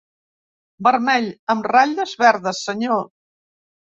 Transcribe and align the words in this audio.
Vermell, 0.87 1.27
amb 1.55 1.69
ratlles 1.71 2.15
verdes, 2.23 2.63
senyor. 2.69 3.07